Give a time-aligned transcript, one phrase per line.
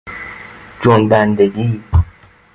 [0.81, 1.83] جنبندگی